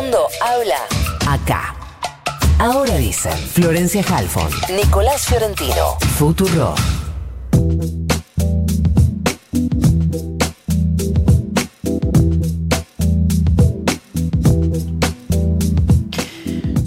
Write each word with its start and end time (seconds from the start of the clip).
mundo 0.00 0.28
habla 0.40 0.86
acá. 1.28 1.74
Ahora 2.58 2.96
dicen 2.96 3.36
Florencia 3.36 4.02
Halfon, 4.08 4.48
Nicolás 4.74 5.26
Fiorentino, 5.26 5.98
Futuro. 6.16 6.74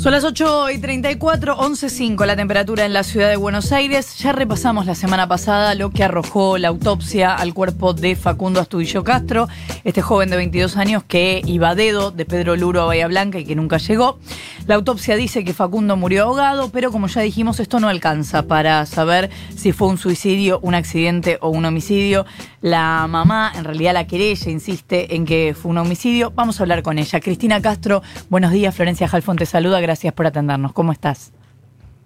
Son 0.04 0.12
las 0.12 0.26
8 0.26 0.72
y 0.72 0.80
34, 0.80 1.56
11.05 1.56 2.26
la 2.26 2.36
temperatura 2.36 2.84
en 2.84 2.92
la 2.92 3.04
ciudad 3.04 3.30
de 3.30 3.38
Buenos 3.38 3.72
Aires. 3.72 4.18
Ya 4.18 4.34
repasamos 4.34 4.86
la 4.86 4.96
semana 4.96 5.30
pasada 5.30 5.76
lo 5.76 5.92
que 5.92 6.04
arrojó 6.04 6.58
la 6.58 6.68
autopsia 6.68 7.34
al 7.34 7.54
cuerpo 7.54 7.94
de 7.94 8.18
Facundo 8.18 8.60
Astudillo 8.60 9.06
Castro, 9.06 9.48
este 9.86 10.02
joven 10.02 10.30
de 10.30 10.36
22 10.36 10.76
años 10.76 11.06
que 11.08 11.42
iba 11.46 11.70
a 11.70 11.76
dedo 11.76 12.12
de 12.12 12.26
Pedro 12.26 12.58
Luro 12.58 12.82
a 12.82 12.86
Bahía 12.88 13.08
Blanca 13.08 13.40
y 13.40 13.46
que 13.46 13.56
nunca 13.56 13.78
llegó. 13.78 14.20
La 14.68 14.76
autopsia 14.76 15.16
dice 15.16 15.46
que 15.46 15.54
Facundo 15.54 15.96
murió 15.96 16.24
ahogado, 16.24 16.70
pero 16.70 16.92
como 16.92 17.08
ya 17.08 17.22
dijimos, 17.22 17.62
esto 17.62 17.80
no 17.80 17.88
alcanza 17.88 18.44
para 18.44 18.86
saber 18.86 19.30
si 19.56 19.72
fue 19.72 19.88
un 19.88 19.98
suicidio, 19.98 20.60
un 20.64 20.76
accidente 20.76 21.38
o 21.40 21.48
un 21.48 21.64
homicidio. 21.64 22.26
La 22.60 23.08
mamá, 23.08 23.54
en 23.56 23.64
realidad 23.64 23.94
la 23.94 24.08
querella, 24.08 24.52
insiste 24.52 25.16
en 25.16 25.26
que 25.26 25.56
fue 25.58 25.72
un 25.72 25.78
homicidio. 25.78 26.32
Vamos 26.36 26.60
a 26.60 26.64
hablar 26.64 26.82
con 26.82 27.00
ella. 27.00 27.22
Cristina 27.22 27.62
Castro, 27.62 28.04
buenos 28.30 28.52
días. 28.52 28.76
Florencia 28.76 29.08
Jalfón 29.08 29.38
te 29.38 29.46
saluda. 29.46 29.80
Por 30.14 30.28
atendernos. 30.28 30.74
¿Cómo 30.74 30.92
estás? 30.92 31.32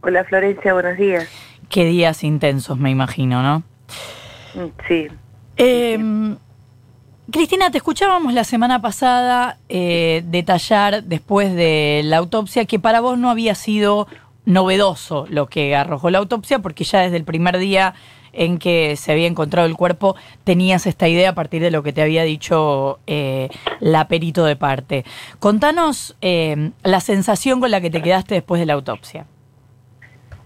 Hola 0.01 0.23
Florencia, 0.25 0.73
buenos 0.73 0.97
días. 0.97 1.27
Qué 1.69 1.85
días 1.85 2.23
intensos, 2.23 2.77
me 2.77 2.89
imagino, 2.89 3.41
¿no? 3.41 3.63
Mm, 4.55 4.69
Sí. 4.87 5.07
Eh, 5.57 6.35
Cristina, 7.29 7.69
te 7.71 7.79
escuchábamos 7.79 8.33
la 8.33 8.45
semana 8.45 8.81
pasada 8.81 9.57
eh, 9.67 10.23
detallar 10.27 11.03
después 11.03 11.53
de 11.53 12.01
la 12.05 12.17
autopsia 12.17 12.63
que 12.65 12.79
para 12.79 13.01
vos 13.01 13.17
no 13.17 13.29
había 13.29 13.53
sido 13.53 14.07
novedoso 14.45 15.25
lo 15.29 15.47
que 15.47 15.75
arrojó 15.75 16.09
la 16.09 16.19
autopsia, 16.19 16.59
porque 16.59 16.85
ya 16.85 17.01
desde 17.01 17.17
el 17.17 17.25
primer 17.25 17.57
día 17.57 17.95
en 18.37 18.59
que 18.59 18.95
se 18.95 19.11
había 19.11 19.27
encontrado 19.27 19.67
el 19.67 19.75
cuerpo 19.75 20.15
tenías 20.43 20.85
esta 20.87 21.07
idea 21.07 21.31
a 21.31 21.35
partir 21.35 21.61
de 21.61 21.71
lo 21.71 21.83
que 21.83 21.91
te 21.91 22.01
había 22.01 22.23
dicho 22.23 22.99
eh, 23.07 23.49
la 23.79 24.07
perito 24.07 24.45
de 24.45 24.55
parte. 24.55 25.03
Contanos 25.39 26.15
eh, 26.21 26.71
la 26.83 27.01
sensación 27.01 27.59
con 27.59 27.71
la 27.71 27.81
que 27.81 27.89
te 27.89 28.01
quedaste 28.01 28.35
después 28.35 28.59
de 28.59 28.65
la 28.65 28.73
autopsia. 28.73 29.25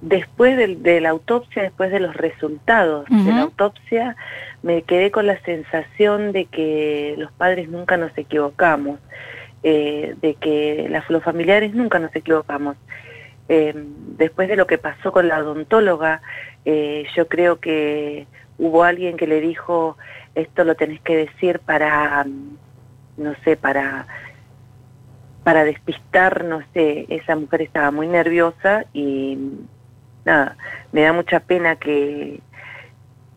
Después 0.02 0.58
de, 0.58 1.00
la 1.00 1.10
autopsia, 1.10 1.62
después 1.62 1.92
de 1.92 2.00
los 2.00 2.16
resultados 2.16 3.06
de 3.08 3.32
la 3.32 3.42
autopsia, 3.42 4.16
me 4.64 4.82
quedé 4.82 5.12
con 5.12 5.28
la 5.28 5.40
sensación 5.42 6.32
de 6.32 6.46
que 6.46 7.14
los 7.20 7.32
padres 7.34 7.70
nunca 7.70 7.98
nos 7.98 8.18
equivocamos, 8.18 9.00
eh, 9.62 10.16
de 10.20 10.34
que 10.34 10.88
las, 10.90 11.08
los 11.12 11.24
familiares 11.24 11.76
nunca 11.76 12.00
nos 12.00 12.16
equivocamos. 12.16 12.78
Eh, 13.54 13.74
después 13.76 14.48
de 14.48 14.56
lo 14.56 14.66
que 14.66 14.78
pasó 14.78 15.12
con 15.12 15.28
la 15.28 15.40
odontóloga, 15.40 16.22
eh, 16.64 17.06
yo 17.18 17.28
creo 17.28 17.60
que 17.60 18.26
hubo 18.58 18.86
alguien 18.86 19.18
que 19.18 19.28
le 19.28 19.42
dijo, 19.42 19.98
esto 20.36 20.64
lo 20.64 20.76
tenés 20.76 21.02
que 21.02 21.18
decir 21.18 21.60
para, 21.60 22.24
mm, 22.24 22.58
no 23.18 23.36
sé, 23.44 23.58
para 23.58 24.08
para 25.44 25.66
despistar, 25.66 26.46
no 26.46 26.62
sé, 26.74 27.08
esa 27.10 27.36
mujer 27.36 27.64
estaba 27.64 27.92
muy 27.92 28.08
nerviosa 28.08 28.86
y 28.94 29.38
nada, 30.24 30.56
me 30.94 31.02
da 31.02 31.12
mucha 31.12 31.42
pena 31.42 31.76
que, 31.76 32.40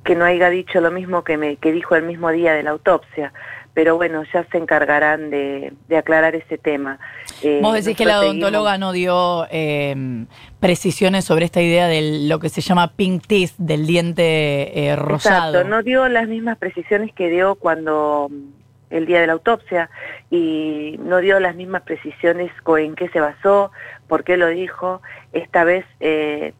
que 0.04 0.14
no 0.14 0.26
haya 0.26 0.48
dicho 0.48 0.80
lo 0.80 0.92
mismo 0.92 1.24
que 1.24 1.36
me 1.36 1.56
que 1.56 1.72
dijo 1.72 1.96
el 1.96 2.04
mismo 2.04 2.30
día 2.30 2.54
de 2.54 2.62
la 2.62 2.70
autopsia. 2.70 3.32
Pero 3.75 3.97
bueno, 3.97 4.22
ya 4.33 4.47
se 4.53 4.56
encargarán 4.58 5.30
de, 5.30 5.72
de 5.89 5.97
aclarar 5.97 6.36
ese 6.36 6.58
tema. 6.58 7.00
Eh, 7.42 7.58
Vos 7.61 7.75
decís 7.75 7.97
que 7.97 8.05
la 8.05 8.20
seguimos- 8.20 8.31
odontóloga 8.44 8.78
no 8.78 8.92
dio 8.92 9.47
eh, 9.50 10.25
precisiones 10.61 11.25
sobre 11.25 11.44
esta 11.44 11.61
idea 11.61 11.89
de 11.89 12.27
lo 12.28 12.39
que 12.39 12.48
se 12.48 12.61
llama 12.61 12.92
pink 12.97 13.27
teeth, 13.27 13.53
del 13.59 13.87
diente 13.87 14.87
eh, 14.87 14.94
rosado. 14.97 15.54
Exacto, 15.59 15.69
no 15.69 15.82
dio 15.82 16.09
las 16.09 16.28
mismas 16.28 16.56
precisiones 16.59 17.12
que 17.15 17.28
dio 17.28 17.56
cuando 17.56 18.28
mm, 18.31 18.94
el 18.94 19.06
día 19.06 19.21
de 19.21 19.26
la 19.26 19.32
autopsia 19.32 19.91
y 20.31 20.97
no 21.03 21.19
dio 21.19 21.41
las 21.41 21.56
mismas 21.56 21.82
precisiones 21.82 22.53
en 22.78 22.94
qué 22.94 23.09
se 23.09 23.19
basó, 23.21 23.72
por 24.06 24.22
qué 24.22 24.37
lo 24.37 24.47
dijo. 24.48 25.03
Esta 25.32 25.65
vez 25.65 25.84
eh, 25.98 26.54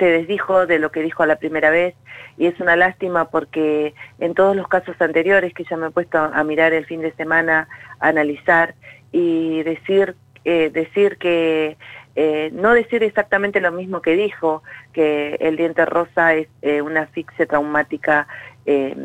se 0.00 0.06
desdijo 0.06 0.66
de 0.66 0.80
lo 0.80 0.90
que 0.90 1.02
dijo 1.02 1.24
la 1.26 1.36
primera 1.36 1.70
vez 1.70 1.94
y 2.36 2.46
es 2.46 2.58
una 2.58 2.74
lástima 2.74 3.30
porque 3.30 3.94
en 4.18 4.34
todos 4.34 4.56
los 4.56 4.66
casos 4.66 4.96
anteriores 4.98 5.54
que 5.54 5.64
ya 5.64 5.76
me 5.76 5.88
he 5.88 5.90
puesto 5.90 6.18
a, 6.18 6.42
mirar 6.42 6.72
el 6.72 6.86
fin 6.86 7.02
de 7.02 7.12
semana, 7.12 7.68
a 8.00 8.08
analizar 8.08 8.74
y 9.12 9.62
decir, 9.62 10.16
eh, 10.44 10.70
decir 10.70 11.18
que 11.18 11.76
eh, 12.16 12.50
no 12.54 12.72
decir 12.72 13.02
exactamente 13.02 13.60
lo 13.60 13.72
mismo 13.72 14.00
que 14.00 14.16
dijo, 14.16 14.62
que 14.92 15.36
el 15.40 15.56
diente 15.56 15.84
rosa 15.84 16.34
es 16.34 16.48
eh, 16.62 16.82
una 16.82 17.02
asfixia 17.02 17.46
traumática 17.46 18.26
eh, 18.66 18.96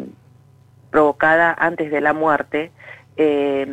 provocada 0.92 1.54
antes 1.60 1.92
de 1.92 2.02
la 2.02 2.14
muerte, 2.14 2.72
eh, 3.18 3.68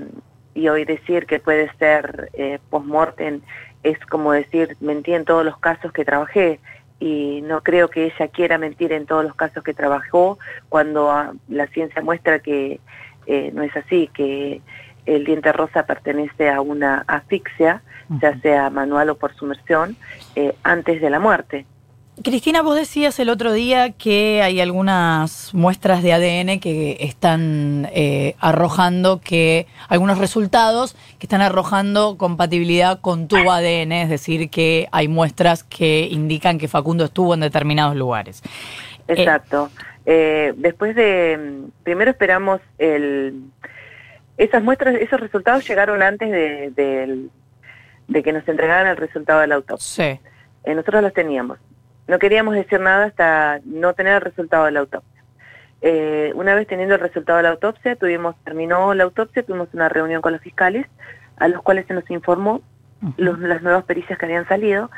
y 0.54 0.68
hoy 0.68 0.84
decir 0.84 1.26
que 1.26 1.38
puede 1.38 1.70
ser 1.78 2.30
post-mortem 2.68 3.40
es 3.82 3.98
como 4.06 4.32
decir, 4.32 4.76
mentí 4.80 5.12
en 5.12 5.24
todos 5.24 5.44
los 5.44 5.58
casos 5.58 5.92
que 5.92 6.04
trabajé, 6.04 6.60
y 7.02 7.42
no 7.42 7.64
creo 7.64 7.88
que 7.88 8.04
ella 8.04 8.28
quiera 8.28 8.58
mentir 8.58 8.92
en 8.92 9.06
todos 9.06 9.24
los 9.24 9.34
casos 9.34 9.64
que 9.64 9.74
trabajó, 9.74 10.38
cuando 10.68 11.10
ah, 11.10 11.32
la 11.48 11.66
ciencia 11.66 12.00
muestra 12.00 12.38
que 12.38 12.78
eh, 13.26 13.50
no 13.52 13.64
es 13.64 13.76
así, 13.76 14.08
que 14.14 14.60
el 15.04 15.24
diente 15.24 15.50
rosa 15.50 15.84
pertenece 15.84 16.48
a 16.48 16.60
una 16.60 17.02
asfixia, 17.08 17.82
ya 18.20 18.38
sea 18.38 18.70
manual 18.70 19.10
o 19.10 19.16
por 19.16 19.34
sumersión, 19.34 19.96
eh, 20.36 20.54
antes 20.62 21.00
de 21.00 21.10
la 21.10 21.18
muerte. 21.18 21.66
Cristina, 22.22 22.62
vos 22.62 22.76
decías 22.76 23.18
el 23.20 23.28
otro 23.30 23.52
día 23.52 23.90
que 23.92 24.42
hay 24.42 24.60
algunas 24.60 25.52
muestras 25.54 26.02
de 26.02 26.12
ADN 26.12 26.60
que 26.60 26.96
están 27.00 27.88
eh, 27.92 28.34
arrojando 28.38 29.20
que 29.20 29.66
algunos 29.88 30.18
resultados 30.18 30.94
que 31.18 31.26
están 31.26 31.40
arrojando 31.40 32.16
compatibilidad 32.18 33.00
con 33.00 33.28
tu 33.28 33.36
ADN, 33.50 33.92
es 33.92 34.08
decir, 34.08 34.50
que 34.50 34.88
hay 34.92 35.08
muestras 35.08 35.64
que 35.64 36.08
indican 36.10 36.58
que 36.58 36.68
Facundo 36.68 37.04
estuvo 37.04 37.34
en 37.34 37.40
determinados 37.40 37.96
lugares. 37.96 38.42
Eh, 39.08 39.14
Exacto. 39.16 39.70
Eh, 40.04 40.52
después 40.56 40.94
de, 40.96 41.62
primero 41.82 42.10
esperamos 42.10 42.60
el, 42.78 43.42
esas 44.36 44.62
muestras, 44.62 44.96
esos 44.96 45.20
resultados 45.20 45.66
llegaron 45.68 46.02
antes 46.02 46.30
de, 46.30 46.70
del- 46.70 47.30
de 48.08 48.22
que 48.22 48.32
nos 48.32 48.46
entregaran 48.48 48.86
el 48.88 48.96
resultado 48.96 49.40
de 49.40 49.46
la 49.46 49.54
autopsia. 49.54 50.14
sí. 50.14 50.20
Eh, 50.64 50.74
nosotros 50.76 51.02
los 51.02 51.12
teníamos. 51.12 51.58
No 52.08 52.18
queríamos 52.18 52.54
decir 52.54 52.80
nada 52.80 53.06
hasta 53.06 53.60
no 53.64 53.94
tener 53.94 54.14
el 54.14 54.20
resultado 54.20 54.64
de 54.66 54.72
la 54.72 54.80
autopsia. 54.80 55.22
Eh, 55.80 56.32
una 56.34 56.54
vez 56.54 56.66
teniendo 56.66 56.94
el 56.94 57.00
resultado 57.00 57.38
de 57.38 57.42
la 57.44 57.50
autopsia, 57.50 57.96
tuvimos, 57.96 58.36
terminó 58.44 58.94
la 58.94 59.04
autopsia, 59.04 59.42
tuvimos 59.42 59.68
una 59.72 59.88
reunión 59.88 60.22
con 60.22 60.32
los 60.32 60.40
fiscales, 60.40 60.86
a 61.38 61.48
los 61.48 61.62
cuales 61.62 61.86
se 61.86 61.94
nos 61.94 62.08
informó 62.10 62.60
los- 63.16 63.38
las 63.40 63.62
nuevas 63.62 63.82
pericias 63.84 64.16
que 64.18 64.26
habían 64.26 64.46
salido 64.46 64.88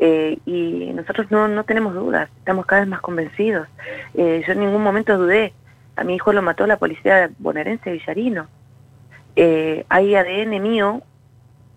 eh, 0.00 0.38
y 0.46 0.90
nosotros 0.94 1.30
no, 1.30 1.46
no 1.46 1.62
tenemos 1.64 1.94
dudas, 1.94 2.28
estamos 2.38 2.66
cada 2.66 2.80
vez 2.80 2.88
más 2.88 3.00
convencidos. 3.00 3.68
Eh, 4.14 4.42
yo 4.44 4.52
en 4.54 4.60
ningún 4.60 4.82
momento 4.82 5.16
dudé, 5.16 5.52
a 5.94 6.02
mi 6.02 6.16
hijo 6.16 6.32
lo 6.32 6.42
mató 6.42 6.66
la 6.66 6.78
policía 6.78 7.30
bonaerense 7.38 7.90
de 7.90 7.98
Villarino. 7.98 8.48
Eh, 9.36 9.84
hay 9.90 10.14
ADN 10.16 10.58
mío 10.60 11.02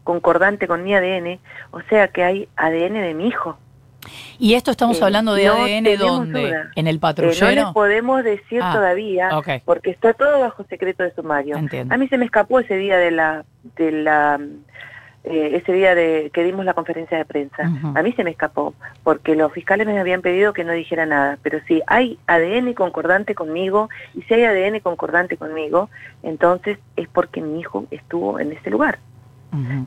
concordante 0.04 0.68
con 0.68 0.84
mi 0.84 0.96
ADN, 0.96 1.40
o 1.72 1.82
sea 1.82 2.08
que 2.08 2.24
hay 2.24 2.50
ADN 2.56 3.02
de 3.02 3.14
mi 3.14 3.28
hijo. 3.28 3.60
Y 4.40 4.54
esto 4.54 4.72
estamos 4.72 5.00
Eh, 5.00 5.04
hablando 5.04 5.34
de 5.34 5.46
no 5.46 5.54
ADN 5.54 5.98
dónde? 5.98 6.56
¿En 6.76 6.88
el 6.88 6.96
Eh, 6.96 6.98
no 6.98 7.00
patrullero? 7.02 7.50
les 7.64 7.66
podemos 7.74 8.24
decir 8.24 8.60
Ah, 8.64 8.74
todavía 8.74 9.30
porque 9.66 9.90
está 9.92 10.14
todo 10.14 10.40
bajo 10.40 10.64
secreto 10.66 11.04
de 11.04 11.12
sumario. 11.14 11.58
Entiendo. 11.58 11.94
A 11.94 11.98
mí 11.98 12.08
se 12.08 12.18
me 12.18 12.26
escapó 12.26 12.60
ese 12.60 12.78
día 12.78 12.98
de 12.98 13.12
la 13.12 13.46
de 13.78 13.92
la 13.92 14.40
eh, 15.28 15.56
ese 15.60 15.74
día 15.74 15.96
de 15.96 16.30
que 16.32 16.44
dimos 16.44 16.66
la 16.66 16.76
conferencia 16.76 17.18
de 17.18 17.26
prensa. 17.26 17.64
A 17.96 18.04
mí 18.04 18.12
se 18.14 18.24
me 18.24 18.30
escapó 18.30 18.76
porque 19.04 19.36
los 19.36 19.52
fiscales 19.52 19.88
me 19.88 20.00
habían 20.00 20.22
pedido 20.22 20.54
que 20.54 20.64
no 20.64 20.72
dijera 20.74 21.08
nada, 21.08 21.40
pero 21.42 21.60
si 21.68 21.82
hay 21.88 22.20
ADN 22.28 22.74
concordante 22.76 23.34
conmigo 23.34 23.90
y 24.14 24.22
si 24.22 24.36
hay 24.36 24.44
ADN 24.44 24.82
concordante 24.82 25.36
conmigo, 25.36 25.90
entonces 26.22 26.78
es 26.96 27.08
porque 27.08 27.42
mi 27.42 27.60
hijo 27.60 27.86
estuvo 27.90 28.40
en 28.40 28.52
ese 28.52 28.70
lugar. 28.70 29.00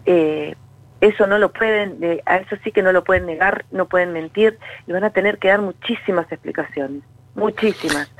Eh, 0.06 0.56
eso 1.00 1.27
no 1.27 1.39
lo 1.39 1.53
pueden, 1.53 1.99
eh, 2.03 2.23
a 2.27 2.39
eso 2.39 2.56
sí 2.65 2.73
que 2.73 2.83
no 2.83 2.93
lo 2.93 3.05
pueden 3.05 3.27
negar, 3.27 3.65
no 3.71 3.87
pueden 3.87 4.12
mentir 4.12 4.59
y 4.87 4.93
van 4.93 5.05
a 5.05 5.11
tener 5.11 5.39
que 5.39 5.49
dar 5.49 5.61
muchísimas 5.61 6.31
explicaciones, 6.33 7.03
muchísimas. 7.35 8.11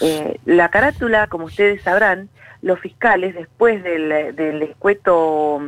Eh, 0.00 0.38
la 0.44 0.68
carátula, 0.70 1.28
como 1.28 1.44
ustedes 1.44 1.82
sabrán, 1.82 2.28
los 2.62 2.80
fiscales, 2.80 3.34
después 3.34 3.82
del, 3.84 4.34
del 4.34 4.62
escueto 4.62 5.60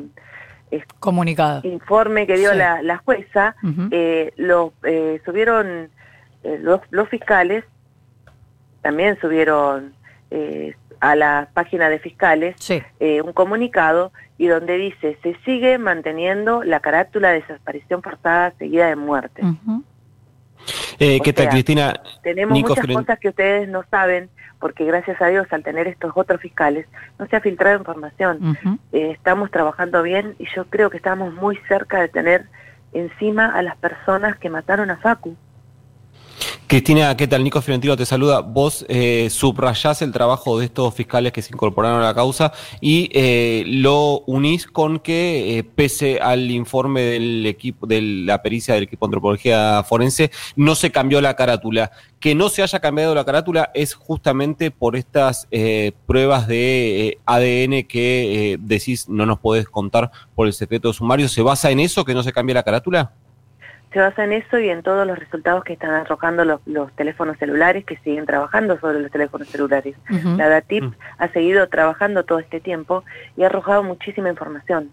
eh, 0.71 0.83
Comunicado. 0.99 1.61
informe 1.65 2.27
que 2.27 2.37
dio 2.37 2.51
Sí. 2.53 2.57
la, 2.59 2.83
la 2.83 2.97
jueza, 2.97 3.55
Ujú. 3.63 3.89
eh, 3.93 4.33
lo 4.37 4.73
eh, 4.83 5.21
subieron 5.25 5.91
eh, 6.43 6.59
los, 6.61 6.81
los 6.91 7.09
fiscales, 7.09 7.65
también 8.83 9.19
subieron 9.21 9.95
eh, 10.31 10.75
a 11.01 11.17
la 11.17 11.49
página 11.53 11.89
de 11.89 11.99
fiscales 11.99 12.57
eh, 13.01 13.23
un 13.23 13.33
comunicado 13.33 14.13
y 14.39 14.47
donde 14.47 14.77
dice 14.77 15.19
se 15.23 15.37
sigue 15.45 15.79
manteniendo 15.79 16.65
la 16.65 16.81
carátula 16.81 17.31
de 17.31 17.41
desaparición 17.41 18.03
forzada 18.03 18.53
seguida 18.59 18.89
de 18.89 18.97
muerte. 18.97 19.43
Eh, 20.99 21.21
¿Qué 21.23 21.33
tal, 21.33 21.49
Cristina? 21.51 22.01
Tenemos 22.23 22.59
muchas 22.59 22.87
cosas 22.87 23.19
que 23.19 23.29
ustedes 23.29 23.69
no 23.69 23.85
saben, 23.91 24.31
porque 24.59 24.85
gracias 24.85 25.21
a 25.21 25.27
Dios, 25.27 25.47
al 25.51 25.63
tener 25.63 25.87
estos 25.87 26.13
otros 26.15 26.41
fiscales, 26.41 26.87
no 27.19 27.27
se 27.27 27.37
ha 27.37 27.41
filtrado 27.41 27.79
información. 27.79 28.57
Eh, 28.93 29.11
estamos 29.11 29.51
trabajando 29.51 30.03
bien 30.03 30.35
y 30.39 30.47
yo 30.55 30.67
creo 30.67 30.91
que 30.91 30.97
estamos 30.97 31.33
muy 31.35 31.59
cerca 31.69 32.01
de 32.01 32.09
tener 32.09 32.47
encima 32.93 33.47
a 33.47 33.63
las 33.63 33.77
personas 33.77 34.39
que 34.39 34.49
mataron 34.49 34.91
a 34.91 34.97
Facu. 34.97 35.37
Cristina, 36.69 37.17
¿qué 37.17 37.29
tal? 37.29 37.45
Nico 37.45 37.63
Fiorentino 37.63 37.97
te 37.97 38.05
saluda. 38.05 38.41
Vos 38.41 38.85
eh, 38.89 39.29
subrayás 39.31 40.03
el 40.03 40.11
trabajo 40.11 40.59
de 40.59 40.65
estos 40.65 40.93
fiscales 40.95 41.31
que 41.31 41.41
se 41.41 41.55
incorporaron 41.55 42.03
a 42.03 42.07
la 42.07 42.15
causa 42.15 42.53
y 42.81 43.09
eh, 43.13 43.63
lo 43.69 44.23
unís 44.27 44.67
con 44.67 44.99
que, 44.99 45.59
eh, 45.59 45.63
pese 45.63 46.19
al 46.19 46.51
informe 46.51 47.03
del 47.03 47.47
equipo, 47.47 47.87
de 47.87 48.01
la 48.01 48.43
pericia 48.43 48.75
del 48.75 48.83
equipo 48.83 49.07
de 49.07 49.11
antropología 49.11 49.85
forense, 49.89 50.33
no 50.57 50.75
se 50.75 50.91
cambió 50.91 51.21
la 51.21 51.37
carátula. 51.37 51.93
Que 52.19 52.35
no 52.35 52.49
se 52.49 52.65
haya 52.65 52.81
cambiado 52.81 53.15
la 53.15 53.25
carátula 53.25 53.71
es 53.73 53.95
justamente 53.95 54.73
por 54.73 54.97
estas 54.97 55.47
eh, 55.53 55.93
pruebas 56.07 56.49
de 56.49 57.19
ADN 57.27 57.85
que 57.87 58.57
decís 58.59 59.09
no 59.09 59.25
nos 59.25 59.39
podés 59.39 59.69
contar 59.69 60.11
por 60.35 60.49
el 60.49 60.53
secreto 60.53 60.93
sumario. 60.93 61.29
¿Se 61.29 61.43
basa 61.43 61.71
en 61.71 61.79
eso, 61.79 62.05
que 62.05 62.15
no 62.15 62.25
se 62.25 62.33
cambie 62.33 62.55
la 62.55 62.65
carátula? 62.65 63.13
Se 63.97 64.03
basa 64.03 64.25
en 64.25 64.33
eso 64.35 64.59
y 64.59 64.69
en 64.69 64.83
todos 64.83 65.07
los 65.07 65.19
resultados 65.19 65.65
que 65.65 65.73
están 65.73 65.93
arrojando 65.93 66.45
los, 66.45 66.61
teléfonos 66.97 67.39
celulares 67.39 67.83
que 67.87 67.97
siguen 68.05 68.27
trabajando 68.27 68.79
sobre 68.79 69.01
los 69.01 69.11
teléfonos 69.11 69.49
celulares. 69.49 69.97
La 70.37 70.51
DATIP 70.51 70.85
mm. 70.85 70.95
ha 71.17 71.29
seguido 71.29 71.67
trabajando 71.71 72.23
todo 72.23 72.39
este 72.39 72.61
tiempo 72.61 73.05
y 73.39 73.43
ha 73.43 73.47
arrojado 73.47 73.83
muchísima 73.83 74.29
información. 74.29 74.91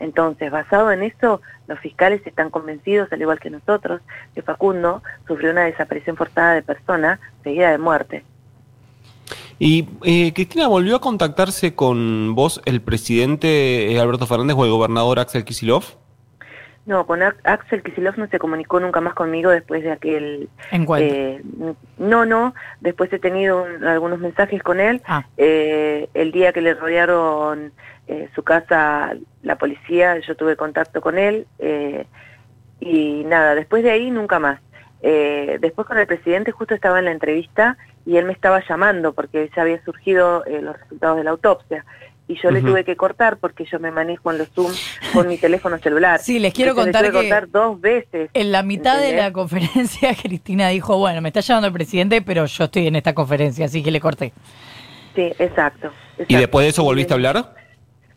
Entonces, 0.00 0.50
basado 0.50 0.90
en 0.92 1.02
eso, 1.02 1.42
los 1.66 1.78
fiscales 1.80 2.26
están 2.26 2.48
convencidos, 2.48 3.12
al 3.12 3.20
igual 3.20 3.38
que 3.38 3.50
nosotros, 3.50 4.00
que 4.34 4.40
Facundo 4.40 5.02
sufrió 5.26 5.50
una 5.50 5.64
desaparición 5.64 6.16
forzada 6.16 6.54
de 6.54 6.62
persona 6.62 7.20
seguida 7.44 7.70
de 7.70 7.76
muerte. 7.76 8.24
Y 9.58 9.90
eh, 10.04 10.32
Cristina, 10.32 10.68
¿volvió 10.68 10.96
a 10.96 11.00
contactarse 11.02 11.74
con 11.74 12.34
vos 12.34 12.62
el 12.64 12.80
presidente 12.80 13.92
eh, 13.92 14.00
Alberto 14.00 14.26
Fernández 14.26 14.56
o 14.56 14.64
el 14.64 14.70
gobernador 14.70 15.18
Axel 15.18 15.44
Kisilov? 15.44 15.84
No, 16.88 17.06
con 17.06 17.22
Axel 17.22 17.82
Kisilov 17.82 18.16
no 18.16 18.28
se 18.28 18.38
comunicó 18.38 18.80
nunca 18.80 19.02
más 19.02 19.12
conmigo 19.12 19.50
después 19.50 19.82
de 19.82 19.92
aquel... 19.92 20.48
Encuentro. 20.70 21.14
Eh, 21.14 21.42
no, 21.98 22.24
no, 22.24 22.54
después 22.80 23.12
he 23.12 23.18
tenido 23.18 23.66
algunos 23.86 24.18
mensajes 24.20 24.62
con 24.62 24.80
él. 24.80 25.02
Ah. 25.06 25.26
Eh, 25.36 26.08
el 26.14 26.32
día 26.32 26.54
que 26.54 26.62
le 26.62 26.72
rodearon 26.72 27.72
eh, 28.06 28.30
su 28.34 28.42
casa 28.42 29.12
la 29.42 29.56
policía, 29.56 30.18
yo 30.20 30.34
tuve 30.34 30.56
contacto 30.56 31.02
con 31.02 31.18
él 31.18 31.46
y 32.80 33.22
nada, 33.26 33.54
después 33.54 33.82
de 33.82 33.90
ahí 33.90 34.10
nunca 34.10 34.38
más. 34.38 34.58
después 35.02 35.86
con 35.86 35.98
el 35.98 36.06
presidente 36.06 36.52
justo 36.52 36.74
estaba 36.74 37.00
en 37.00 37.04
la 37.04 37.12
entrevista 37.12 37.76
y 38.06 38.16
él 38.16 38.24
me 38.24 38.32
estaba 38.32 38.62
llamando 38.66 39.12
porque 39.12 39.50
ya 39.54 39.60
había 39.60 39.84
surgido 39.84 40.42
los 40.62 40.80
resultados 40.80 41.18
de 41.18 41.24
la 41.24 41.32
autopsia 41.32 41.84
y 42.28 42.38
yo 42.40 42.50
le 42.50 42.60
tuve 42.60 42.84
que 42.84 42.94
cortar 42.94 43.38
porque 43.38 43.64
yo 43.64 43.80
me 43.80 43.90
manejo 43.90 44.30
en 44.30 44.38
los 44.38 44.48
Zoom 44.50 44.70
con 45.14 45.26
mi 45.26 45.38
teléfono 45.38 45.78
celular. 45.78 46.20
Sí, 46.28 46.38
les 46.38 46.52
quiero 46.52 46.74
contar 46.74 47.06
que 47.06 47.12
cortar 47.12 47.48
dos 47.50 47.80
veces. 47.80 48.28
En 48.34 48.52
la 48.52 48.62
mitad 48.62 49.00
de 49.00 49.16
la 49.16 49.32
conferencia 49.32 50.14
Cristina 50.22 50.68
dijo, 50.68 50.98
bueno, 50.98 51.22
me 51.22 51.30
está 51.30 51.40
llamando 51.40 51.68
el 51.68 51.72
presidente, 51.72 52.20
pero 52.20 52.44
yo 52.44 52.64
estoy 52.64 52.86
en 52.86 52.96
esta 52.96 53.14
conferencia, 53.14 53.64
así 53.64 53.82
que 53.82 53.90
le 53.90 54.00
corté. 54.00 54.32
Sí, 55.14 55.32
exacto. 55.38 55.90
¿Y 56.26 56.36
después 56.36 56.64
de 56.64 56.70
eso 56.70 56.84
volviste 56.84 57.14
a 57.14 57.16
hablar? 57.16 57.54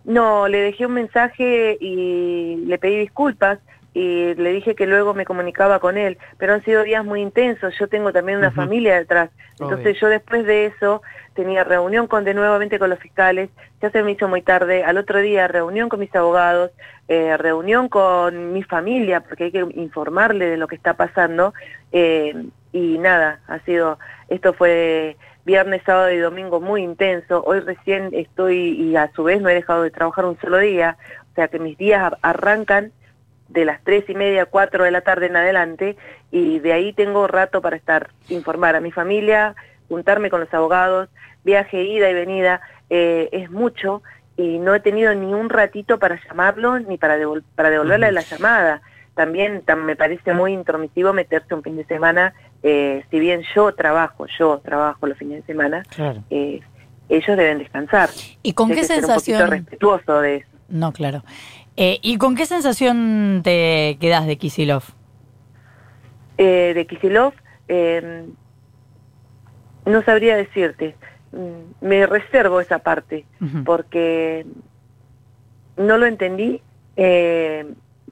No, 0.03 0.47
le 0.47 0.59
dejé 0.59 0.87
un 0.87 0.93
mensaje 0.93 1.77
y 1.79 2.57
le 2.65 2.77
pedí 2.77 2.97
disculpas 2.97 3.59
y 3.93 4.33
le 4.35 4.53
dije 4.53 4.75
que 4.75 4.87
luego 4.87 5.13
me 5.13 5.25
comunicaba 5.25 5.79
con 5.79 5.97
él, 5.97 6.17
pero 6.37 6.53
han 6.53 6.63
sido 6.63 6.83
días 6.83 7.03
muy 7.03 7.21
intensos, 7.21 7.77
yo 7.77 7.87
tengo 7.87 8.13
también 8.13 8.37
una 8.37 8.51
familia 8.51 8.95
detrás, 8.95 9.29
entonces 9.59 9.99
yo 9.99 10.07
después 10.07 10.45
de 10.45 10.67
eso 10.67 11.01
tenía 11.33 11.63
reunión 11.63 12.07
con 12.07 12.23
de 12.23 12.33
nuevamente 12.33 12.79
con 12.79 12.89
los 12.89 12.99
fiscales, 12.99 13.49
ya 13.81 13.89
se 13.91 14.03
me 14.03 14.11
hizo 14.11 14.27
muy 14.27 14.41
tarde, 14.41 14.83
al 14.83 14.97
otro 14.97 15.19
día 15.19 15.47
reunión 15.47 15.89
con 15.89 15.99
mis 15.99 16.13
abogados, 16.15 16.71
eh, 17.09 17.35
reunión 17.37 17.89
con 17.89 18.53
mi 18.53 18.63
familia, 18.63 19.21
porque 19.21 19.45
hay 19.45 19.51
que 19.51 19.67
informarle 19.75 20.45
de 20.45 20.57
lo 20.57 20.67
que 20.67 20.75
está 20.75 20.93
pasando, 20.93 21.53
eh, 21.91 22.33
y 22.71 22.97
nada, 22.97 23.41
ha 23.47 23.59
sido, 23.59 23.99
esto 24.29 24.53
fue 24.53 25.17
viernes, 25.43 25.81
sábado 25.85 26.11
y 26.11 26.17
domingo 26.17 26.61
muy 26.61 26.83
intenso, 26.83 27.43
hoy 27.45 27.59
recién 27.59 28.09
estoy 28.13 28.79
y 28.79 28.95
a 28.95 29.11
su 29.13 29.23
vez 29.23 29.41
no 29.41 29.49
he 29.49 29.53
dejado 29.53 29.83
de 29.83 29.91
trabajar 29.91 30.25
un 30.25 30.39
solo 30.39 30.59
día, 30.59 30.97
o 31.31 31.35
sea 31.35 31.49
que 31.49 31.59
mis 31.59 31.77
días 31.77 32.13
arrancan 32.21 32.93
de 33.51 33.65
las 33.65 33.83
tres 33.83 34.05
y 34.09 34.15
media, 34.15 34.45
cuatro 34.45 34.83
de 34.83 34.91
la 34.91 35.01
tarde 35.01 35.27
en 35.27 35.35
adelante, 35.35 35.97
y 36.31 36.59
de 36.59 36.73
ahí 36.73 36.93
tengo 36.93 37.27
rato 37.27 37.61
para 37.61 37.75
estar, 37.75 38.09
informar 38.29 38.75
a 38.75 38.79
mi 38.81 38.91
familia, 38.91 39.55
juntarme 39.89 40.29
con 40.29 40.39
los 40.39 40.53
abogados, 40.53 41.09
viaje, 41.43 41.83
ida 41.83 42.09
y 42.09 42.13
venida, 42.13 42.61
eh, 42.89 43.29
es 43.31 43.51
mucho, 43.51 44.01
y 44.37 44.57
no 44.57 44.73
he 44.73 44.79
tenido 44.79 45.13
ni 45.13 45.33
un 45.33 45.49
ratito 45.49 45.99
para 45.99 46.19
llamarlo 46.27 46.79
ni 46.79 46.97
para, 46.97 47.17
para 47.55 47.69
devolverle 47.69 48.11
la 48.11 48.21
llamada. 48.21 48.81
También 49.15 49.63
me 49.85 49.95
parece 49.97 50.33
muy 50.33 50.53
intromisivo 50.53 51.11
meterse 51.11 51.53
un 51.53 51.61
fin 51.61 51.75
de 51.75 51.83
semana, 51.85 52.33
eh, 52.63 53.03
si 53.11 53.19
bien 53.19 53.43
yo 53.53 53.73
trabajo, 53.73 54.27
yo 54.39 54.59
trabajo 54.59 55.07
los 55.07 55.17
fines 55.17 55.41
de 55.41 55.45
semana, 55.45 55.83
eh, 56.29 56.61
ellos 57.09 57.37
deben 57.37 57.59
descansar. 57.59 58.09
¿Y 58.41 58.53
con 58.53 58.69
qué 58.69 58.85
sensación? 58.85 59.37
Ser 59.37 59.47
un 59.47 59.51
respetuoso 59.51 60.21
de 60.21 60.35
eso. 60.37 60.47
No, 60.69 60.93
claro. 60.93 61.23
Eh, 61.77 61.99
¿Y 62.01 62.17
con 62.17 62.35
qué 62.35 62.45
sensación 62.45 63.41
te 63.43 63.97
quedas 63.99 64.27
de 64.27 64.37
Kisilov? 64.37 64.83
Eh, 66.37 66.73
de 66.75 66.85
Kisilov, 66.85 67.33
em, 67.67 68.31
no 69.85 70.03
sabría 70.03 70.35
decirte. 70.35 70.95
Mm, 71.31 71.85
me 71.85 72.05
reservo 72.05 72.59
esa 72.59 72.79
parte 72.79 73.25
porque 73.65 74.45
no 75.77 75.97
lo 75.97 76.05
entendí. 76.05 76.61
Eh, 76.97 77.65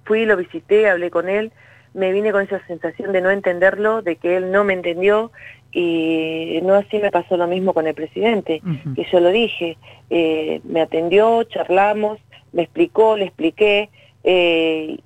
fui, 0.05 0.25
lo 0.25 0.37
visité, 0.37 0.89
hablé 0.89 1.11
con 1.11 1.27
él, 1.27 1.51
me 1.93 2.13
vine 2.13 2.31
con 2.31 2.41
esa 2.41 2.65
sensación 2.65 3.11
de 3.11 3.21
no 3.21 3.29
entenderlo, 3.29 4.01
de 4.01 4.15
que 4.15 4.37
él 4.37 4.51
no 4.51 4.63
me 4.63 4.73
entendió 4.73 5.31
y 5.71 6.59
no 6.63 6.73
así 6.73 6.97
me 6.97 7.11
pasó 7.11 7.37
lo 7.37 7.45
mismo 7.45 7.73
con 7.73 7.85
el 7.85 7.93
presidente, 7.93 8.63
que 8.95 9.05
yo 9.11 9.19
lo 9.19 9.29
dije, 9.29 9.77
me 10.09 10.81
atendió, 10.81 11.43
charlamos, 11.43 12.19
me 12.51 12.63
explicó, 12.63 13.17
le 13.17 13.25
expliqué 13.25 13.89
eh, 14.23 14.97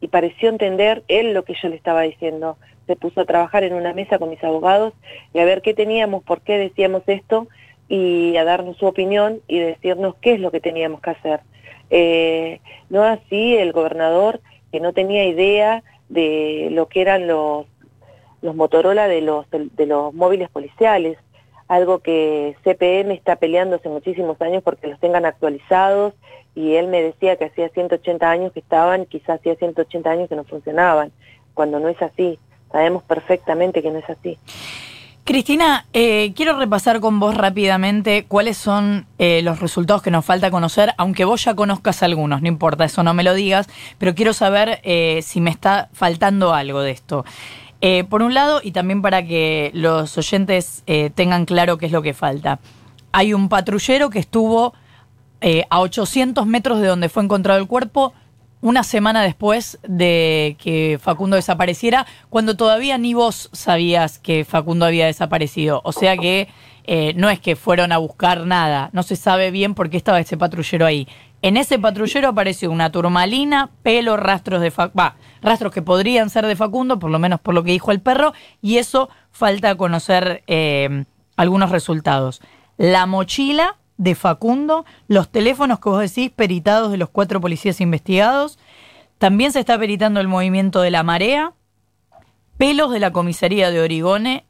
y 0.00 0.08
pareció 0.08 0.48
entender 0.48 1.02
él 1.08 1.34
lo 1.34 1.44
que 1.44 1.54
yo 1.60 1.68
le 1.68 1.76
estaba 1.76 2.02
diciendo. 2.02 2.56
Se 2.86 2.96
puso 2.96 3.20
a 3.20 3.26
trabajar 3.26 3.64
en 3.64 3.74
una 3.74 3.92
mesa 3.92 4.18
con 4.18 4.30
mis 4.30 4.42
abogados 4.42 4.94
y 5.34 5.38
a 5.38 5.44
ver 5.44 5.62
qué 5.62 5.74
teníamos, 5.74 6.22
por 6.22 6.40
qué 6.40 6.58
decíamos 6.58 7.02
esto 7.06 7.48
y 7.88 8.36
a 8.36 8.44
darnos 8.44 8.76
su 8.76 8.86
opinión 8.86 9.40
y 9.48 9.58
decirnos 9.58 10.14
qué 10.20 10.34
es 10.34 10.40
lo 10.40 10.50
que 10.50 10.60
teníamos 10.60 11.00
que 11.00 11.10
hacer. 11.10 11.40
Eh, 11.90 12.60
no 12.90 13.02
así 13.02 13.56
el 13.56 13.72
gobernador 13.72 14.40
que 14.72 14.80
no 14.80 14.92
tenía 14.92 15.24
idea 15.24 15.82
de 16.08 16.68
lo 16.70 16.88
que 16.88 17.00
eran 17.00 17.26
los, 17.26 17.66
Motorola 18.40 19.08
de 19.08 19.20
los 19.20 20.14
móviles 20.14 20.48
policiales, 20.48 21.18
algo 21.68 22.00
que 22.00 22.56
CPM 22.64 23.12
está 23.12 23.36
peleando 23.36 23.76
hace 23.76 23.88
muchísimos 23.88 24.40
años 24.40 24.62
porque 24.62 24.88
los 24.88 24.98
tengan 24.98 25.26
actualizados 25.26 26.14
y 26.54 26.74
él 26.74 26.88
me 26.88 27.02
decía 27.02 27.36
que 27.36 27.44
hacía 27.44 27.68
180 27.68 28.28
años 28.28 28.52
que 28.52 28.60
estaban, 28.60 29.06
quizás 29.06 29.38
hacía 29.38 29.54
180 29.54 30.10
años 30.10 30.28
que 30.28 30.34
no 30.34 30.44
funcionaban, 30.44 31.12
cuando 31.54 31.78
no 31.78 31.88
es 31.88 32.00
así. 32.02 32.38
Sabemos 32.72 33.02
perfectamente 33.04 33.82
que 33.82 33.90
no 33.90 33.98
es 33.98 34.10
así. 34.10 34.38
Cristina, 35.28 35.84
eh, 35.92 36.32
quiero 36.34 36.58
repasar 36.58 37.00
con 37.00 37.20
vos 37.20 37.36
rápidamente 37.36 38.24
cuáles 38.26 38.56
son 38.56 39.06
eh, 39.18 39.42
los 39.42 39.60
resultados 39.60 40.02
que 40.02 40.10
nos 40.10 40.24
falta 40.24 40.50
conocer, 40.50 40.94
aunque 40.96 41.26
vos 41.26 41.44
ya 41.44 41.54
conozcas 41.54 42.02
algunos, 42.02 42.40
no 42.40 42.48
importa, 42.48 42.86
eso 42.86 43.02
no 43.02 43.12
me 43.12 43.22
lo 43.22 43.34
digas, 43.34 43.68
pero 43.98 44.14
quiero 44.14 44.32
saber 44.32 44.80
eh, 44.84 45.20
si 45.22 45.42
me 45.42 45.50
está 45.50 45.90
faltando 45.92 46.54
algo 46.54 46.80
de 46.80 46.92
esto. 46.92 47.26
Por 48.08 48.22
un 48.22 48.34
lado, 48.34 48.60
y 48.62 48.72
también 48.72 49.02
para 49.02 49.24
que 49.24 49.70
los 49.74 50.16
oyentes 50.18 50.82
tengan 51.14 51.44
claro 51.44 51.78
qué 51.78 51.86
es 51.86 51.92
lo 51.92 52.02
que 52.02 52.14
falta, 52.14 52.58
hay 53.12 53.34
un 53.34 53.48
patrullero 53.48 54.10
que 54.10 54.18
estuvo 54.18 54.74
eh, 55.40 55.64
a 55.70 55.80
800 55.80 56.46
metros 56.46 56.80
de 56.80 56.88
donde 56.88 57.08
fue 57.08 57.22
encontrado 57.22 57.60
el 57.60 57.68
cuerpo, 57.68 58.12
una 58.60 58.82
semana 58.82 59.22
después 59.22 59.78
de 59.86 60.56
que 60.58 60.98
Facundo 61.00 61.36
desapareciera, 61.36 62.06
cuando 62.28 62.56
todavía 62.56 62.98
ni 62.98 63.14
vos 63.14 63.48
sabías 63.52 64.18
que 64.18 64.44
Facundo 64.44 64.84
había 64.84 65.06
desaparecido. 65.06 65.80
O 65.84 65.92
sea 65.92 66.16
que 66.16 66.48
eh, 66.84 67.12
no 67.14 67.30
es 67.30 67.38
que 67.38 67.54
fueron 67.54 67.92
a 67.92 67.98
buscar 67.98 68.46
nada, 68.46 68.90
no 68.92 69.04
se 69.04 69.14
sabe 69.14 69.52
bien 69.52 69.74
por 69.74 69.90
qué 69.90 69.96
estaba 69.96 70.18
ese 70.18 70.36
patrullero 70.36 70.86
ahí. 70.86 71.06
En 71.40 71.56
ese 71.56 71.78
patrullero 71.78 72.28
apareció 72.28 72.70
una 72.70 72.90
turmalina, 72.90 73.70
pelo, 73.82 74.16
rastros 74.16 74.60
de 74.60 74.70
va, 74.70 75.16
rastros 75.40 75.72
que 75.72 75.82
podrían 75.82 76.30
ser 76.30 76.46
de 76.46 76.56
Facundo, 76.56 76.98
por 76.98 77.10
lo 77.10 77.18
menos 77.18 77.40
por 77.40 77.54
lo 77.54 77.62
que 77.62 77.72
dijo 77.72 77.92
el 77.92 78.00
perro, 78.00 78.32
y 78.60 78.78
eso 78.78 79.08
falta 79.30 79.76
conocer 79.76 80.42
eh, 80.46 81.04
algunos 81.36 81.70
resultados. 81.70 82.40
la 82.76 83.06
mochila 83.06 83.76
de 83.96 84.14
Facundo, 84.14 84.84
los 85.08 85.28
teléfonos 85.28 85.80
que 85.80 85.88
vos 85.88 86.00
decís 86.00 86.30
peritados 86.30 86.92
de 86.92 86.96
los 86.96 87.10
cuatro 87.10 87.40
policías 87.40 87.80
investigados, 87.80 88.58
también 89.18 89.52
se 89.52 89.60
está 89.60 89.76
peritando 89.76 90.20
el 90.20 90.28
movimiento 90.28 90.80
de 90.80 90.92
la 90.92 91.02
marea, 91.02 91.52
pelos 92.56 92.92
de 92.92 93.00
la 93.00 93.12
comisaría 93.12 93.70
de 93.70 93.80
Origone 93.80 94.44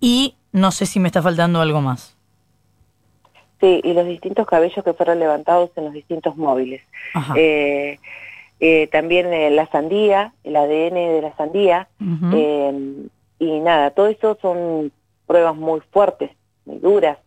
y 0.00 0.34
no 0.52 0.72
sé 0.72 0.86
si 0.86 0.98
me 0.98 1.08
está 1.08 1.22
faltando 1.22 1.60
algo 1.60 1.80
más. 1.80 2.17
Sí, 3.60 3.80
y 3.82 3.92
los 3.92 4.06
distintos 4.06 4.46
cabellos 4.46 4.84
que 4.84 4.92
fueron 4.92 5.18
levantados 5.18 5.70
en 5.76 5.84
los 5.84 5.92
distintos 5.92 6.36
móviles. 6.36 6.82
Eh, 7.36 7.98
eh, 8.60 8.86
también 8.88 9.32
eh, 9.32 9.50
la 9.50 9.66
sandía, 9.66 10.32
el 10.44 10.56
ADN 10.56 10.94
de 10.94 11.20
la 11.22 11.36
sandía, 11.36 11.88
y 13.40 13.60
nada, 13.60 13.90
todo 13.90 14.08
eso 14.08 14.36
son 14.40 14.92
pruebas 15.26 15.56
muy 15.56 15.80
fuertes, 15.92 16.30
muy 16.64 16.78
duras. 16.78 17.18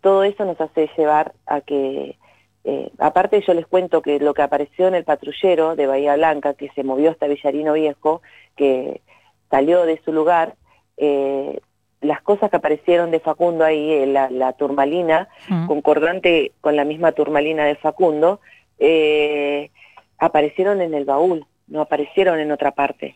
todo 0.00 0.24
eso 0.24 0.44
nos 0.44 0.60
hace 0.60 0.88
llevar 0.96 1.32
a 1.46 1.60
que, 1.60 2.16
aparte 2.98 3.42
yo 3.46 3.54
les 3.54 3.66
cuento 3.66 4.02
que 4.02 4.18
lo 4.18 4.34
que 4.34 4.42
apareció 4.42 4.88
en 4.88 4.96
el 4.96 5.04
patrullero 5.04 5.76
de 5.76 5.86
Bahía 5.86 6.16
Blanca, 6.16 6.54
que 6.54 6.70
se 6.70 6.82
movió 6.82 7.10
hasta 7.10 7.28
Villarino 7.28 7.72
Viejo, 7.74 8.22
que 8.56 9.00
salió 9.50 9.86
de 9.86 10.00
su 10.04 10.12
lugar, 10.12 10.54
las 12.00 12.20
cosas 12.22 12.50
que 12.50 12.56
aparecieron 12.56 13.10
de 13.10 13.20
Facundo 13.20 13.64
ahí, 13.64 13.90
eh, 13.90 14.06
la, 14.06 14.52
turmalina, 14.52 15.28
concordante 15.66 16.52
con 16.60 16.76
la 16.76 16.84
misma 16.84 17.12
turmalina 17.12 17.64
de 17.64 17.76
Facundo, 17.76 18.40
eh, 18.78 19.70
aparecieron 20.18 20.80
en 20.80 20.94
el 20.94 21.04
baúl, 21.04 21.46
no 21.66 21.80
aparecieron 21.80 22.38
en 22.38 22.52
otra 22.52 22.72
parte. 22.72 23.14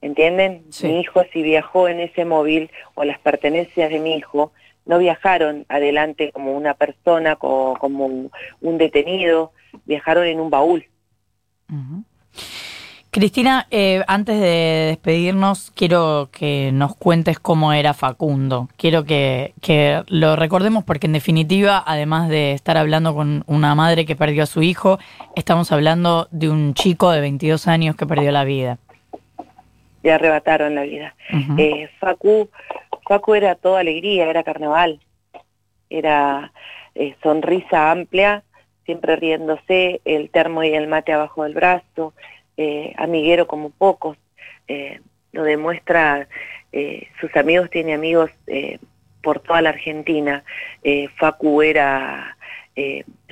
¿Entienden? 0.00 0.64
Mi 0.82 1.00
hijo 1.00 1.22
si 1.32 1.42
viajó 1.42 1.88
en 1.88 2.00
ese 2.00 2.24
móvil 2.24 2.70
o 2.94 3.04
las 3.04 3.18
pertenencias 3.18 3.90
de 3.90 4.00
mi 4.00 4.14
hijo 4.16 4.52
no 4.84 4.98
viajaron 4.98 5.64
adelante 5.68 6.32
como 6.32 6.56
una 6.56 6.74
persona, 6.74 7.36
como, 7.36 8.30
un, 8.60 8.78
detenido, 8.78 9.52
viajaron 9.84 10.26
en 10.26 10.40
un 10.40 10.50
baúl. 10.50 10.86
Cristina, 13.14 13.66
eh, 13.70 14.02
antes 14.06 14.40
de 14.40 14.86
despedirnos, 14.86 15.70
quiero 15.76 16.30
que 16.32 16.70
nos 16.72 16.96
cuentes 16.96 17.38
cómo 17.38 17.74
era 17.74 17.92
Facundo. 17.92 18.70
Quiero 18.78 19.04
que, 19.04 19.52
lo 20.06 20.34
recordemos 20.34 20.82
porque 20.82 21.08
en 21.08 21.12
definitiva, 21.12 21.84
además 21.86 22.30
de 22.30 22.52
estar 22.52 22.78
hablando 22.78 23.14
con 23.14 23.44
una 23.46 23.74
madre 23.74 24.06
que 24.06 24.16
perdió 24.16 24.44
a 24.44 24.46
su 24.46 24.62
hijo, 24.62 24.98
estamos 25.36 25.72
hablando 25.72 26.26
de 26.30 26.48
un 26.48 26.72
chico 26.72 27.10
de 27.10 27.20
22 27.20 27.68
años 27.68 27.96
que 27.96 28.06
perdió 28.06 28.32
la 28.32 28.44
vida. 28.44 28.78
Le 30.02 30.10
arrebataron 30.10 30.74
la 30.74 30.84
vida. 30.84 31.14
Eh, 31.58 31.90
Facu, 32.00 32.48
Facu 33.06 33.34
era 33.34 33.56
toda 33.56 33.80
alegría, 33.80 34.24
era 34.24 34.42
carnaval, 34.42 35.00
era 35.90 36.50
eh, 36.94 37.14
sonrisa 37.22 37.90
amplia, 37.90 38.42
siempre 38.86 39.16
riéndose, 39.16 40.00
el 40.06 40.30
termo 40.30 40.64
y 40.64 40.72
el 40.72 40.88
mate 40.88 41.12
abajo 41.12 41.44
del 41.44 41.52
brazo 41.52 42.14
eh, 42.56 42.92
amiguero 42.98 43.46
como 43.46 43.70
pocos, 43.70 44.18
eh, 44.68 45.00
lo 45.32 45.42
demuestra, 45.44 46.28
eh, 46.72 47.08
sus 47.20 47.34
amigos 47.36 47.70
tiene 47.70 47.94
amigos 47.94 48.30
por 49.22 49.40
toda 49.40 49.62
la 49.62 49.70
Argentina, 49.70 50.44
Facu 51.16 51.62
era 51.62 52.36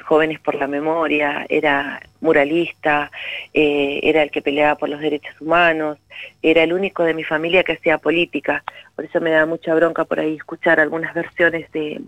Jóvenes 0.03 0.39
por 0.41 0.55
la 0.55 0.67
Memoria, 0.67 1.45
era 1.49 2.01
muralista, 2.21 3.11
era 3.53 4.23
el 4.23 4.31
que 4.31 4.41
peleaba 4.41 4.77
por 4.77 4.89
los 4.89 5.01
derechos 5.01 5.39
humanos, 5.41 5.99
era 6.43 6.63
el 6.63 6.73
único 6.73 7.03
de 7.03 7.15
mi 7.15 7.25
familia 7.25 7.65
que 7.65 7.73
hacía 7.73 7.99
política, 7.99 8.63
por 8.95 9.05
eso 9.05 9.21
me 9.21 9.31
da 9.31 9.47
mucha 9.47 9.75
bronca 9.75 10.05
por 10.05 10.21
ahí 10.21 10.37
escuchar 10.37 10.81
algunas 10.81 11.13
versiones 11.13 11.71
de 11.73 12.01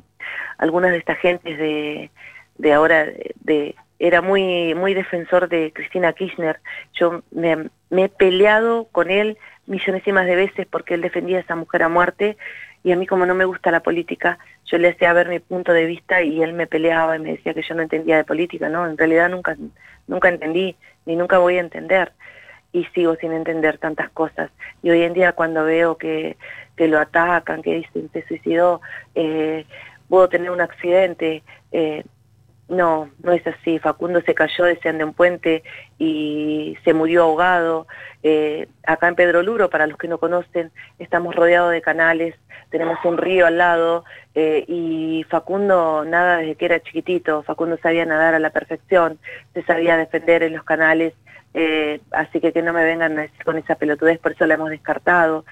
algunas 0.59 0.92
de 0.92 0.99
estas 0.99 1.19
gentes 1.19 1.59
de, 1.59 2.11
de 2.57 2.73
ahora 2.73 3.07
de 3.40 3.75
era 4.02 4.21
muy, 4.21 4.75
muy 4.75 4.94
defensor 4.94 5.49
de 5.49 5.73
Cristina 5.73 6.12
Kirchner. 6.12 6.59
Yo 6.94 7.23
me, 7.30 7.71
he 7.92 8.09
peleado 8.09 8.88
con 8.90 9.12
él 9.12 9.38
millonésimas 9.66 10.26
de 10.26 10.35
veces 10.35 10.66
porque 10.68 10.94
él 10.94 11.02
defendía 11.02 11.38
a 11.38 11.42
esa 11.42 11.54
mujer 11.54 11.85
a 11.85 11.88
muerte 11.88 12.37
y 12.82 12.90
a 12.90 12.97
mí 12.97 13.06
como 13.06 13.26
no 13.26 13.37
me 13.37 13.44
gusta 13.44 13.71
la 13.71 13.78
política, 13.78 14.40
yo 14.64 14.76
le 14.78 14.88
hacía 14.88 15.12
ver 15.12 15.28
mi 15.28 15.38
punto 15.38 15.73
de 15.73 15.87
vista 15.87 16.21
y 16.21 16.42
él 16.42 16.52
me 16.52 16.66
peleaba 16.66 17.14
y 17.14 17.21
me 17.21 17.30
decía 17.30 17.54
que 17.54 17.62
yo 17.62 17.76
no 17.76 17.82
entendía 17.82 18.16
de 18.16 18.25
política, 18.25 18.68
¿no? 18.68 18.88
En 18.88 18.99
realidad 18.99 19.30
nunca, 19.30 19.56
nunca 20.09 20.28
entendí 20.30 20.75
ni 21.06 21.14
nunca 21.14 21.38
voy 21.38 21.59
a 21.59 21.61
entender 21.61 22.11
y 22.73 22.85
sigo 22.87 23.14
sin 23.14 23.32
entender 23.32 23.78
tantas 23.78 24.11
cosas. 24.11 24.50
Y 24.82 24.90
hoy 24.90 25.02
en 25.02 25.12
día 25.12 25.30
cuando 25.35 25.62
veo 25.62 25.97
que, 25.97 26.37
que 26.76 26.88
lo 26.88 26.99
atacan, 26.99 27.62
que 27.62 27.76
dicen 27.76 28.11
se 28.12 28.26
suicidó, 28.26 28.80
eh, 29.14 29.64
puedo 30.09 30.28
tener 30.28 30.50
un 30.50 30.61
accidente, 30.61 31.44
eh, 31.71 32.02
no, 32.73 33.11
no 33.23 33.33
es 33.33 33.47
así. 33.47 33.79
Facundo 33.79 34.21
se 34.23 34.35
cayó 34.35 34.64
de 34.64 35.05
un 35.05 35.12
puente 35.12 35.62
y 35.99 36.76
se 36.85 36.95
murió 36.95 37.25
ahogado. 37.25 37.87
Eh, 38.23 38.69
acá 38.87 39.09
en 39.09 39.14
Pedro 39.14 39.43
Luro, 39.43 39.71
para 39.71 39.87
los 39.87 39.99
que 39.99 40.09
no 40.09 40.19
conocen, 40.19 40.73
estamos 40.99 41.37
rodeados 41.37 41.71
de 41.73 41.83
canales, 41.83 42.35
tenemos 42.71 42.99
un 43.05 43.19
río 43.19 43.47
al 43.47 43.59
lado 43.59 44.05
eh, 44.35 44.64
y 44.67 45.25
Facundo 45.29 46.05
nada 46.05 46.38
desde 46.38 46.55
que 46.57 46.64
era 46.64 46.81
chiquitito. 46.81 47.43
Facundo 47.43 47.79
sabía 47.83 48.07
nadar 48.07 48.35
a 48.35 48.38
la 48.38 48.50
perfección, 48.50 49.19
se 49.55 49.62
sabía 49.62 49.97
defender 49.97 50.43
en 50.43 50.55
los 50.55 50.64
canales. 50.64 51.14
Eh, 51.55 52.00
así 52.12 52.41
que 52.41 52.52
que 52.52 52.62
no 52.62 52.73
me 52.73 52.83
vengan 52.83 53.29
con 53.45 53.59
esa 53.59 53.75
pelotudez, 53.75 54.19
por 54.19 54.33
eso 54.33 54.47
la 54.47 54.55
hemos 54.55 54.71
descartado. 54.71 55.45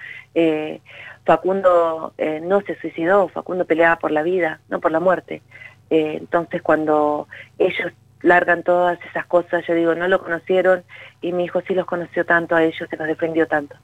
Facundo 1.26 2.14
no 2.42 2.60
se 2.62 2.76
suicidó, 2.80 3.28
Facundo 3.28 3.66
peleaba 3.66 3.96
por 3.96 4.10
la 4.10 4.22
vida, 4.22 4.60
no 4.70 4.80
por 4.80 4.90
la 4.90 5.00
muerte. 5.00 5.42
Eh, 5.90 6.16
entonces 6.20 6.62
cuando 6.62 7.28
ellos 7.58 7.92
largan 8.22 8.62
todas 8.62 8.98
esas 9.10 9.26
cosas, 9.26 9.64
yo 9.66 9.74
digo, 9.74 9.94
no 9.94 10.08
lo 10.08 10.22
conocieron 10.22 10.84
y 11.20 11.32
mi 11.32 11.44
hijo 11.44 11.60
sí 11.66 11.74
los 11.74 11.86
conoció 11.86 12.24
tanto 12.24 12.54
a 12.54 12.62
ellos, 12.62 12.88
se 12.88 12.96
los 12.96 13.06
defendió 13.06 13.46
tanto. 13.46 13.76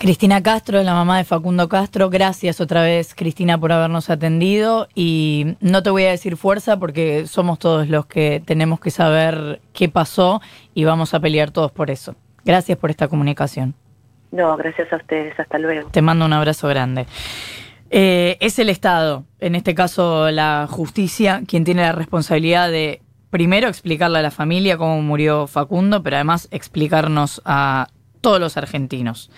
Cristina 0.00 0.42
Castro, 0.42 0.82
la 0.82 0.94
mamá 0.94 1.18
de 1.18 1.24
Facundo 1.24 1.68
Castro, 1.68 2.08
gracias 2.08 2.62
otra 2.62 2.82
vez 2.82 3.14
Cristina 3.14 3.58
por 3.58 3.70
habernos 3.70 4.08
atendido 4.08 4.88
y 4.94 5.58
no 5.60 5.82
te 5.82 5.90
voy 5.90 6.04
a 6.04 6.10
decir 6.10 6.38
fuerza 6.38 6.78
porque 6.78 7.26
somos 7.26 7.58
todos 7.58 7.86
los 7.86 8.06
que 8.06 8.42
tenemos 8.42 8.80
que 8.80 8.90
saber 8.90 9.60
qué 9.74 9.90
pasó 9.90 10.40
y 10.72 10.84
vamos 10.84 11.12
a 11.12 11.20
pelear 11.20 11.50
todos 11.50 11.70
por 11.70 11.90
eso. 11.90 12.14
Gracias 12.46 12.78
por 12.78 12.88
esta 12.88 13.08
comunicación. 13.08 13.74
No, 14.32 14.56
gracias 14.56 14.90
a 14.90 14.96
ustedes, 14.96 15.38
hasta 15.38 15.58
luego. 15.58 15.90
Te 15.90 16.00
mando 16.00 16.24
un 16.24 16.32
abrazo 16.32 16.66
grande. 16.68 17.06
Eh, 17.90 18.36
es 18.40 18.58
el 18.60 18.68
Estado, 18.68 19.24
en 19.40 19.56
este 19.56 19.74
caso 19.74 20.30
la 20.30 20.68
justicia, 20.70 21.42
quien 21.46 21.64
tiene 21.64 21.82
la 21.82 21.92
responsabilidad 21.92 22.70
de 22.70 23.02
primero 23.30 23.68
explicarle 23.68 24.18
a 24.18 24.22
la 24.22 24.30
familia 24.30 24.76
cómo 24.76 25.02
murió 25.02 25.48
Facundo, 25.48 26.02
pero 26.02 26.16
además 26.16 26.48
explicarnos 26.52 27.42
a 27.44 27.88
todos 28.20 28.40
los 28.40 28.56
argentinos. 28.56 29.30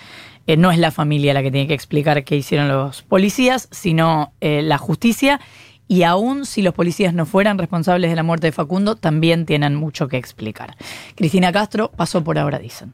Eh, 0.46 0.56
no 0.56 0.70
es 0.70 0.78
la 0.78 0.90
familia 0.90 1.34
la 1.34 1.42
que 1.42 1.50
tiene 1.50 1.66
que 1.66 1.74
explicar 1.74 2.24
qué 2.24 2.36
hicieron 2.36 2.68
los 2.68 3.02
policías, 3.02 3.68
sino 3.70 4.32
eh, 4.40 4.60
la 4.62 4.76
justicia. 4.76 5.40
Y 5.88 6.02
aún 6.02 6.46
si 6.46 6.62
los 6.62 6.74
policías 6.74 7.14
no 7.14 7.26
fueran 7.26 7.58
responsables 7.58 8.10
de 8.10 8.16
la 8.16 8.22
muerte 8.22 8.48
de 8.48 8.52
Facundo, 8.52 8.96
también 8.96 9.46
tienen 9.46 9.74
mucho 9.74 10.08
que 10.08 10.16
explicar. 10.16 10.76
Cristina 11.14 11.52
Castro 11.52 11.90
pasó 11.90 12.24
por 12.24 12.38
ahora, 12.38 12.58
dicen. 12.58 12.92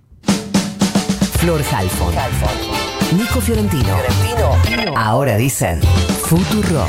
Flor 1.39 1.63
Halfon. 1.73 2.78
Nico 3.13 3.41
Fiorentino. 3.41 3.97
Ahora 4.95 5.37
dicen 5.37 5.81
Futuro. 5.81 6.85